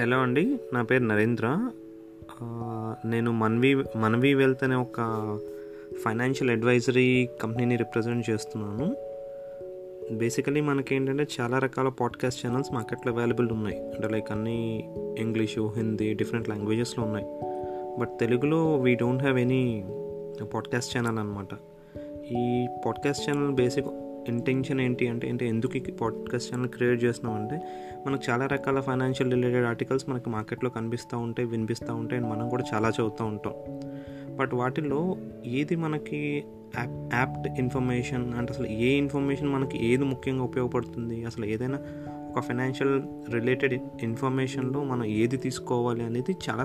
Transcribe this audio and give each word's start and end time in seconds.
Hello 0.00 0.18
అండి 0.18 0.58
నా 0.72 0.82
పేరు 0.82 1.04
నరేంద్ర. 1.04 1.70
నేను 3.06 3.32
మన్వి 3.32 3.74
మన్వి 3.74 4.34
వెల్త్ 4.34 4.64
అనే 4.64 4.74
ఒక 4.74 4.96
ఫైనాన్షియల్ 6.04 6.50
అడ్వైజరీ 6.50 7.28
కంపెనీని 7.42 7.76
రిప్రజెంట్ 7.76 8.30
చేస్తున్నాను. 8.30 8.96
బేసికలీ 10.14 10.60
మనకి 10.60 10.94
ఏంటంటే 10.94 11.26
చాలా 11.40 11.58
రకాల 11.58 11.88
పాడ్కాస్ట్ 11.88 12.46
ఛానల్స్ 12.46 12.72
మార్కెట్లో 12.72 13.12
అవైలబుల్ 13.12 13.52
ఉన్నాయి. 13.52 13.80
అంటే 13.80 14.08
లైక్ 14.08 14.32
అన్ని 14.32 14.90
ఇంగ్లీషు 15.18 15.72
హిందీ 15.76 16.14
డిఫరెంట్ 16.14 16.48
లాంగ్వేజెస్లో 16.48 17.04
ఉన్నాయి. 17.04 17.26
బట్ 18.00 18.18
తెలుగులో 18.20 18.76
we 18.76 18.94
don't 18.94 19.22
have 19.22 19.38
any 19.38 19.84
podcast 20.54 20.96
channel 20.96 21.18
అనమాట 21.18 21.48
ఈ 22.32 22.66
పాడ్కాస్ట్ 22.86 23.30
ఛానల్ 23.30 23.52
బేసిక్ 23.52 23.86
ఇంటెన్షన్ 24.28 24.80
ఏంటి 24.80 25.08
అంటే 25.08 25.28
అంటే 25.28 25.48
ఎందుకు 25.48 25.76
ఈ 25.76 25.80
పాడ్కాస్ట్ 25.80 26.54
ఛానల్ 26.54 26.68
క్రియేట్ 26.68 27.04
చేస్తున్నామంటే 27.04 27.60
మనకు 28.06 28.22
చాలా 28.30 28.46
రకాల 28.46 28.80
ఫైనాన్షియల్ 28.80 29.32
రిలేటెడ్ 29.32 29.66
ఆర్టికల్స్ 29.66 30.08
మనకి 30.08 30.30
మార్కెట్లో 30.30 30.70
కనిపిస్తూ 30.70 31.18
ఉంటాయి 31.18 31.48
వినిపిస్తూ 31.48 31.94
ఉంటాయి 31.94 32.22
అండ్ 32.22 32.34
మనం 32.34 32.48
కూడా 32.48 32.64
చాలా 32.74 32.88
చదువుతూ 32.88 33.24
ఉంటాం. 33.24 33.52
బట్ 34.36 34.54
వాటిలో 34.54 35.16
ఏది 35.46 35.76
మనకి 35.76 36.44
యాప్ 36.78 37.14
యాప్ట్ 37.14 37.60
ఇన్ఫర్మేషన్ 37.60 38.34
అంటే 38.34 38.52
అసలు 38.52 38.66
ఏ 38.66 38.88
ఇన్ఫర్మేషన్ 38.88 39.48
మనకి 39.48 39.86
ఏది 39.86 40.04
ముఖ్యంగా 40.04 40.42
ఉపయోగపడుతుంది 40.42 41.24
అసలు 41.24 41.44
ఏదైనా 41.44 41.78
ఒక 42.36 42.40
ఫైనాన్షియల్ 42.40 43.02
రిలేటెడ్ 43.34 43.80
ఇన్ఫర్మేషన్లో 44.02 44.84
మనం 44.84 45.04
ఏది 45.04 45.36
తీసుకోవాలి 45.36 46.04
అనేది 46.04 46.36
చాలా 46.50 46.62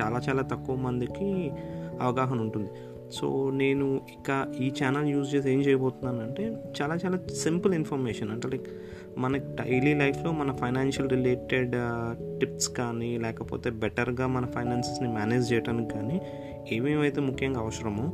చాలా 0.00 0.20
చాలా 0.28 0.42
తక్కువ 0.42 0.76
మందికి 0.76 1.52
అవగాహన 2.00 2.40
ఉంటుంది. 2.40 2.70
సో 3.10 3.26
నేను 3.52 3.86
ఇక 4.10 4.30
ఈ 4.60 4.66
ఛానల్ 4.78 5.08
యూజ్ 5.08 5.28
చేసి 5.34 5.48
ఏం 5.50 5.60
చేయబోతున్నాను 5.60 6.20
అంటే 6.20 6.44
చాలా 6.80 6.94
చాలా 6.94 7.16
సింపుల్ 7.42 7.72
ఇన్ఫర్మేషన్ 7.74 8.30
అంటే. 8.30 8.48
లైక్ 8.48 8.68
మన 9.18 9.36
డైలీ 9.60 9.92
లైఫ్లో 9.94 10.30
మన 10.32 10.50
ఫైనాన్షియల్ 10.52 11.08
రిలేటెడ్ 11.10 11.74
టిప్స్ 12.40 12.68
కానీ 12.68 13.10
లేకపోతే 13.18 13.70
బెటర్గా 13.82 14.26
మన 14.26 14.46
ఫైనాన్సెస్ని 14.46 15.08
మేనేజ్ 15.08 15.46
చేయడానికి 15.52 15.90
కానీ 15.94 16.18
ఏమేమైతే 16.76 17.20
ముఖ్యంగా 17.20 17.60
అవసరమో 17.60 18.06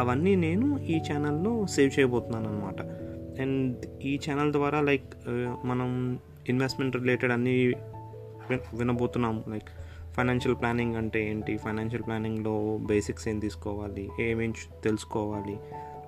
అవన్నీ 0.00 0.34
నేను 0.36 0.68
ఈ 0.86 0.98
ఛానల్లో 0.98 1.52
సేవ్ 1.66 1.90
చేయబోతున్నాను 1.98 2.46
అనమాట 2.48 2.80
అండ్ 3.40 3.84
ఈ 4.02 4.14
ఛానల్ 4.24 4.52
ద్వారా 4.52 4.80
లైక్ 4.80 5.08
uh, 5.28 5.52
మనం 5.64 5.90
ఇన్వెస్ట్మెంట్ 6.48 6.96
రిలేటెడ్ 6.96 7.32
అన్నీ 7.32 7.54
వినబోతున్నాం 8.74 9.36
లైక్ 9.48 9.70
ఫైనాన్షియల్ 10.16 10.60
ప్లానింగ్ 10.60 10.96
అంటే 10.96 11.30
ఏంటి? 11.30 11.56
ఫైనాన్షియల్ 11.56 12.06
ప్లానింగ్లో 12.06 12.78
బేసిక్స్ 12.80 13.28
ఏం 13.28 13.38
తీసుకోవాలి? 13.38 14.08
ఏమేం 14.20 14.52
తెలుసుకోవాలి? 14.84 15.56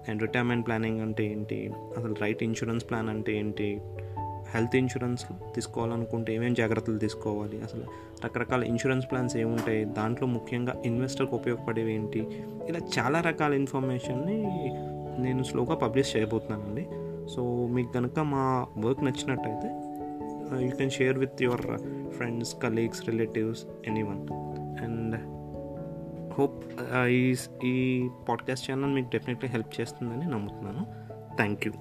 అండ్ 0.09 0.23
రిటైర్మెంట్ 0.23 0.67
ప్లానింగ్ 0.67 1.01
అంటే 1.01 1.27
ఏంటి? 1.27 1.73
అసలు 1.97 2.15
రైట్ 2.23 2.43
ఇన్సూరెన్స్ 2.43 2.91
ప్లాన్ 2.91 3.09
అంటే 3.09 3.39
ఏంటి? 3.39 3.81
హెల్త్ 4.55 4.77
ఇన్సూరెన్స్ 4.77 5.27
తీసుకోవాలనుకుంటే 5.55 6.35
ఏమేమి 6.35 6.55
జాగ్రత్తలు 6.55 6.98
తీసుకోవాలి? 6.98 7.63
అసలు 7.63 7.85
రకరకాల 8.25 8.65
ఇన్సూరెన్స్ 8.65 9.11
ప్లాన్స్ 9.11 9.37
ఏముంటాయి? 9.37 9.85
దాంట్లో 9.85 10.29
ముఖ్యంగా 10.29 10.83
ఇన్వెస్టర్కి 10.85 11.35
ఉపయోగపడేవి 11.35 11.95
ఏంటి? 11.95 12.20
ఇలా 12.69 12.81
చాలా 12.98 13.20
రకాల 13.20 13.55
ఇన్ఫర్మేషన్ని 13.55 14.43
నేను 15.23 15.43
స్లోగా 15.43 15.75
పబ్లిష్ 15.75 16.17
చేయబోతున్నానండి. 16.17 16.87
సో 17.35 17.67
మీకు 17.67 17.93
కనుక 17.93 18.20
మా 18.20 18.67
వర్క్ 18.79 19.05
నచ్చినట్టయితే 19.05 19.86
you 20.52 20.70
can 20.70 20.91
share 20.91 21.19
with 21.19 21.42
your 21.42 21.62
friends 22.11 22.62
colleagues 22.62 23.06
relatives 23.06 23.66
any 23.86 24.02
one 24.02 24.28
and 24.83 25.16
hope 26.34 26.64
ఈ 27.06 27.34
ఈ 27.64 28.08
పాడ్కాస్ట్ 28.28 28.70
ఛానల్ 28.70 28.94
మీకు 28.94 29.08
డెఫినెట్లీ 29.08 29.50
హెల్ప్ 29.50 29.80
చేస్తుందని 29.80 30.30
నమ్ముతున్నాను. 30.30 30.86
Thank 31.36 31.67
you 31.67 31.72